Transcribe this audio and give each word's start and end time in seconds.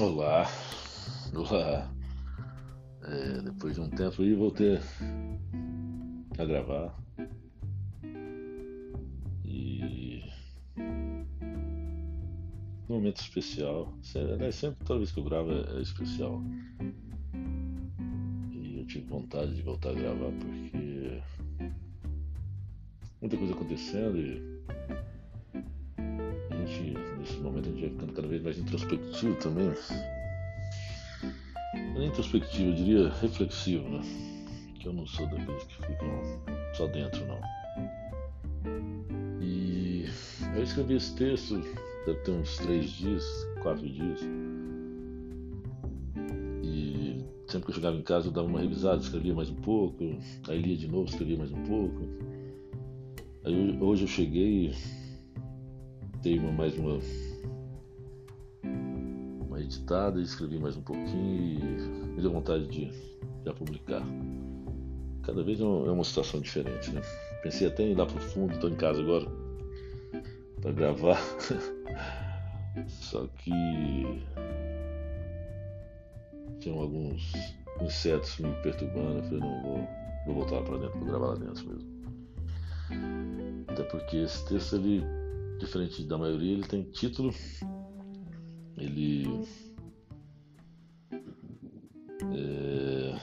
Olá, 0.00 0.46
olá. 1.34 1.92
É, 3.02 3.42
depois 3.42 3.74
de 3.74 3.80
um 3.80 3.90
tempo 3.90 4.22
aí 4.22 4.32
voltei 4.32 4.78
a 6.38 6.44
gravar. 6.44 6.96
E 9.44 10.22
um 12.88 12.94
momento 12.94 13.16
especial. 13.16 13.92
Né, 14.38 14.52
sempre 14.52 14.84
toda 14.84 15.00
vez 15.00 15.10
que 15.10 15.18
eu 15.18 15.24
gravo 15.24 15.50
é, 15.50 15.78
é 15.78 15.82
especial. 15.82 16.40
E 18.52 18.78
eu 18.78 18.86
tive 18.86 19.04
vontade 19.08 19.52
de 19.52 19.62
voltar 19.62 19.90
a 19.90 19.94
gravar 19.94 20.30
porque 20.30 21.20
muita 23.20 23.36
coisa 23.36 23.52
acontecendo 23.52 24.16
e 24.16 24.58
vez 28.28 28.42
mais 28.42 28.58
introspectivo 28.58 29.34
também 29.36 29.72
não 31.98 32.02
é 32.02 32.06
introspectivo, 32.06 32.70
eu 32.70 32.74
diria 32.74 33.08
reflexivo, 33.20 33.88
né? 33.88 34.00
Que 34.78 34.86
eu 34.86 34.92
não 34.92 35.06
sou 35.06 35.26
daqueles 35.26 35.64
que 35.64 35.74
ficam 35.86 36.22
só 36.74 36.86
dentro, 36.86 37.26
não. 37.26 37.40
E 39.40 40.04
eu 40.54 40.62
escrevi 40.62 40.94
esse 40.94 41.14
texto, 41.16 41.60
deve 42.06 42.20
ter 42.20 42.30
uns 42.30 42.56
três 42.58 42.90
dias, 42.90 43.24
quatro 43.62 43.88
dias. 43.88 44.20
E 46.62 47.24
sempre 47.48 47.66
que 47.66 47.70
eu 47.70 47.74
chegava 47.74 47.96
em 47.96 48.02
casa 48.02 48.28
eu 48.28 48.32
dava 48.32 48.46
uma 48.46 48.60
revisada, 48.60 49.02
escrevia 49.02 49.34
mais 49.34 49.50
um 49.50 49.56
pouco, 49.56 50.04
aí 50.48 50.62
lia 50.62 50.76
de 50.76 50.86
novo, 50.86 51.08
escrevia 51.08 51.36
mais 51.36 51.50
um 51.50 51.62
pouco. 51.64 52.00
Aí 53.44 53.76
hoje 53.80 54.04
eu 54.04 54.08
cheguei 54.08 54.72
dei 56.22 56.38
uma, 56.38 56.52
mais 56.52 56.76
uma 56.78 57.00
editada, 59.68 60.18
escrevi 60.20 60.58
mais 60.58 60.76
um 60.76 60.82
pouquinho 60.82 61.60
e 61.60 62.14
me 62.14 62.22
deu 62.22 62.32
vontade 62.32 62.66
de 62.66 62.90
já 63.44 63.52
publicar. 63.52 64.02
Cada 65.22 65.44
vez 65.44 65.60
é 65.60 65.64
uma 65.64 66.00
é 66.00 66.04
situação 66.04 66.40
diferente, 66.40 66.90
né? 66.90 67.02
Pensei 67.42 67.68
até 67.68 67.82
em 67.82 67.92
ir 67.92 67.94
lá 67.94 68.06
pro 68.06 68.18
fundo, 68.18 68.54
estou 68.54 68.70
em 68.70 68.74
casa 68.74 69.02
agora 69.02 69.26
para 70.62 70.72
gravar. 70.72 71.20
Só 72.88 73.26
que 73.36 73.52
tinham 76.60 76.80
alguns 76.80 77.30
insetos 77.82 78.38
me 78.38 78.50
perturbando, 78.62 79.18
eu 79.18 79.22
falei, 79.24 79.40
não, 79.40 79.62
vou, 79.62 79.88
vou 80.26 80.34
voltar 80.36 80.62
para 80.62 80.78
dentro, 80.78 80.98
vou 80.98 81.08
gravar 81.08 81.26
lá 81.26 81.34
dentro 81.34 81.68
mesmo. 81.68 81.98
Até 83.68 83.82
porque 83.82 84.16
esse 84.16 84.48
texto, 84.48 84.76
ele, 84.76 85.04
diferente 85.60 86.02
da 86.04 86.16
maioria, 86.16 86.54
ele 86.54 86.66
tem 86.66 86.84
título 86.84 87.32
ele 88.80 89.26
é... 92.32 93.20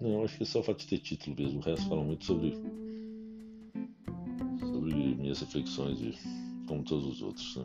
não 0.00 0.24
acho 0.24 0.36
que 0.36 0.42
é 0.42 0.46
só 0.46 0.60
o 0.60 0.62
fato 0.62 0.80
de 0.80 0.86
ter 0.86 0.98
título 0.98 1.36
mesmo 1.36 1.58
o 1.58 1.62
resto 1.62 1.88
fala 1.88 2.02
muito 2.02 2.24
sobre 2.24 2.56
sobre 4.60 4.94
minhas 5.16 5.40
reflexões 5.40 6.00
e 6.00 6.14
como 6.66 6.84
todos 6.84 7.06
os 7.06 7.22
outros 7.22 7.56
né? 7.56 7.64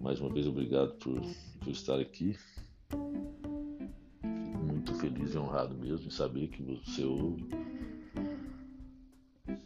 mais 0.00 0.20
uma 0.20 0.32
vez 0.32 0.46
obrigado 0.46 0.94
por, 0.98 1.20
por 1.60 1.70
estar 1.70 1.98
aqui 1.98 2.36
muito 4.66 4.94
feliz 4.94 5.34
e 5.34 5.38
honrado 5.38 5.76
mesmo 5.76 6.06
em 6.06 6.10
saber 6.10 6.48
que 6.48 6.62
você 6.62 7.04
ouve 7.04 7.44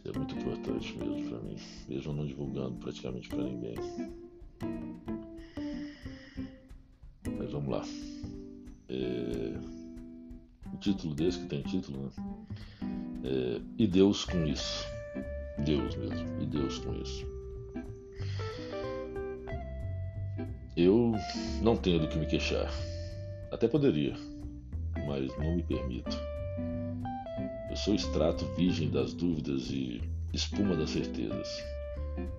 é 0.03 0.17
muito 0.17 0.35
importante 0.35 0.97
mesmo 0.97 1.24
mim, 1.55 1.61
mesmo 1.87 2.13
não 2.13 2.25
divulgando 2.25 2.75
praticamente 2.75 3.29
para 3.29 3.43
ninguém. 3.43 3.75
Mas 7.37 7.51
vamos 7.51 7.69
lá. 7.69 7.83
É... 8.89 9.59
O 10.73 10.77
título 10.77 11.15
desse, 11.15 11.39
que 11.39 11.47
tem 11.47 11.61
título, 11.63 12.03
né? 12.03 12.09
É... 13.23 13.61
E 13.77 13.87
Deus 13.87 14.25
com 14.25 14.45
isso. 14.45 14.85
Deus 15.63 15.95
mesmo. 15.95 16.41
E 16.41 16.45
Deus 16.45 16.79
com 16.79 16.93
isso. 16.95 17.25
Eu 20.75 21.13
não 21.61 21.77
tenho 21.77 21.99
do 22.01 22.07
que 22.07 22.17
me 22.17 22.25
queixar. 22.25 22.69
Até 23.49 23.67
poderia, 23.67 24.13
mas 25.07 25.35
não 25.37 25.55
me 25.55 25.63
permito. 25.63 26.17
Eu 27.69 27.75
sou 27.77 27.95
extrato 27.95 28.45
virgem 28.55 28.89
das 28.89 29.13
dúvidas 29.13 29.69
e 29.71 30.01
espuma 30.35 30.75
das 30.75 30.91
certezas. 30.91 31.63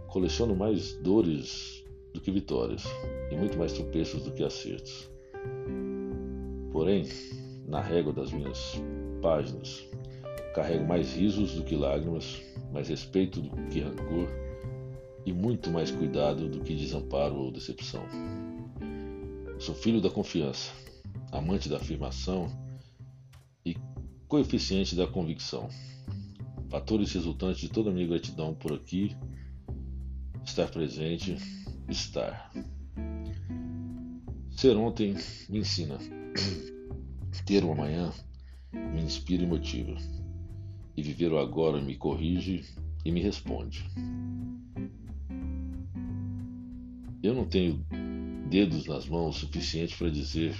Coleciono 0.06 0.54
mais 0.54 0.92
dores 1.02 1.84
do 2.12 2.20
que 2.20 2.30
vitórias 2.30 2.84
e 3.30 3.36
muito 3.36 3.58
mais 3.58 3.72
tropeços 3.72 4.22
do 4.22 4.32
que 4.32 4.44
acertos. 4.44 5.10
Porém, 6.70 7.08
na 7.66 7.80
régua 7.80 8.12
das 8.12 8.30
minhas 8.30 8.80
páginas, 9.20 9.88
carrego 10.54 10.86
mais 10.86 11.14
risos 11.14 11.54
do 11.54 11.64
que 11.64 11.74
lágrimas, 11.74 12.40
mais 12.72 12.88
respeito 12.88 13.40
do 13.40 13.50
que 13.68 13.80
rancor 13.80 14.28
e 15.24 15.32
muito 15.32 15.70
mais 15.70 15.90
cuidado 15.90 16.48
do 16.48 16.60
que 16.60 16.74
desamparo 16.74 17.34
ou 17.36 17.50
decepção. 17.50 18.06
sou 19.58 19.74
filho 19.74 20.00
da 20.00 20.10
confiança, 20.10 20.70
amante 21.32 21.68
da 21.68 21.76
afirmação 21.76 22.48
Coeficiente 24.28 24.96
da 24.96 25.06
convicção. 25.06 25.68
Fatores 26.70 27.12
resultantes 27.12 27.60
de 27.60 27.68
toda 27.68 27.90
a 27.90 27.92
minha 27.92 28.06
gratidão 28.06 28.54
por 28.54 28.72
aqui. 28.72 29.16
Estar 30.44 30.68
presente, 30.68 31.36
estar. 31.88 32.52
Ser 34.50 34.76
ontem 34.76 35.14
me 35.48 35.58
ensina. 35.58 35.98
Ter 37.44 37.64
o 37.64 37.72
amanhã 37.72 38.12
me 38.72 39.02
inspira 39.02 39.42
e 39.42 39.46
motiva. 39.46 39.96
E 40.96 41.02
viver 41.02 41.32
o 41.32 41.38
agora 41.38 41.80
me 41.80 41.96
corrige 41.96 42.64
e 43.04 43.12
me 43.12 43.20
responde. 43.20 43.84
Eu 47.22 47.34
não 47.34 47.46
tenho 47.46 47.84
dedos 48.48 48.86
nas 48.86 49.06
mãos 49.08 49.36
suficientes 49.36 49.96
para 49.96 50.10
dizer 50.10 50.56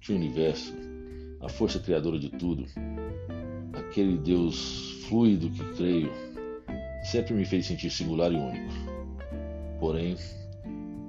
que 0.00 0.12
o 0.12 0.16
universo 0.16 0.74
a 1.40 1.48
força 1.48 1.78
criadora 1.78 2.18
de 2.18 2.30
tudo, 2.30 2.66
aquele 3.88 4.18
Deus 4.18 5.02
fluido 5.08 5.48
que 5.50 5.64
creio, 5.74 6.12
sempre 7.02 7.32
me 7.34 7.44
fez 7.44 7.66
sentir 7.66 7.90
singular 7.90 8.30
e 8.30 8.36
único, 8.36 8.74
porém 9.80 10.16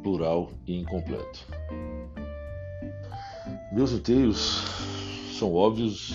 plural 0.02 0.50
e 0.66 0.78
incompleto. 0.78 1.46
Meus 3.74 3.92
inteiros 3.92 4.64
são 5.38 5.54
óbvios 5.54 6.14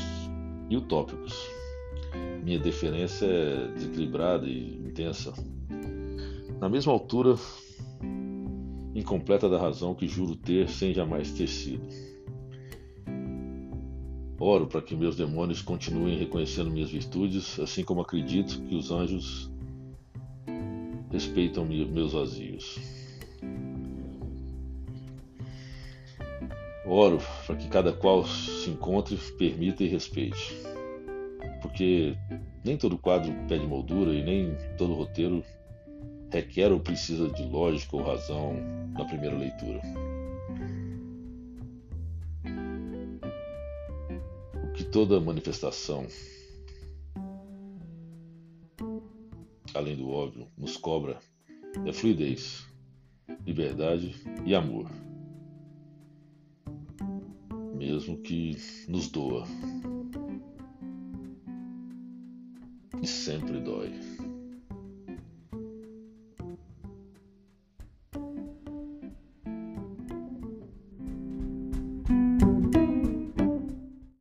e 0.70 0.76
utópicos. 0.76 1.34
Minha 2.42 2.58
deferência 2.58 3.26
é 3.26 3.69
desequilibrada 3.69 4.46
e 4.46 4.76
intensa, 4.86 5.32
na 6.60 6.69
mesma 6.69 6.92
altura 6.92 7.36
incompleta 8.94 9.48
da 9.48 9.58
razão 9.58 9.94
que 9.94 10.08
juro 10.08 10.36
ter 10.36 10.69
sem 10.69 10.94
jamais 10.94 11.31
ter 11.32 11.46
sido. 11.46 11.86
Oro 14.39 14.67
para 14.67 14.83
que 14.83 14.97
meus 14.97 15.17
demônios 15.17 15.62
continuem 15.62 16.19
reconhecendo 16.19 16.71
minhas 16.71 16.91
virtudes, 16.91 17.59
assim 17.61 17.84
como 17.84 18.00
acredito 18.00 18.61
que 18.62 18.75
os 18.75 18.91
anjos 18.91 19.50
respeitam 21.11 21.65
meus 21.65 22.12
vazios. 22.12 22.78
Oro 26.84 27.19
para 27.47 27.56
que 27.56 27.69
cada 27.69 27.93
qual 27.93 28.27
se 28.27 28.71
encontre, 28.71 29.17
permita 29.39 29.84
e 29.84 29.89
respeite. 29.89 30.55
Porque 31.62 32.17
nem 32.65 32.77
todo 32.77 32.99
quadro 32.99 33.32
pede 33.49 33.67
moldura 33.67 34.12
e 34.12 34.23
nem 34.23 34.56
todo 34.76 34.94
roteiro 34.94 35.43
requer 36.31 36.73
ou 36.73 36.81
precisa 36.81 37.29
de 37.29 37.44
lógica 37.44 37.97
ou 37.97 38.03
razão 38.03 38.55
na 38.93 39.05
primeira 39.05 39.37
leitura. 39.37 39.81
Toda 44.94 45.20
manifestação, 45.20 46.06
além 49.75 49.96
do 49.96 50.08
óbvio, 50.08 50.46
nos 50.56 50.76
cobra 50.76 51.19
é 51.85 51.93
fluidez, 51.93 52.64
liberdade 53.44 54.14
e 54.46 54.55
amor, 54.55 54.88
mesmo 57.76 58.19
que 58.19 58.56
nos 58.87 59.08
doa. 59.08 59.44
E 63.02 63.06
sempre 63.08 63.58
dói. 63.58 63.91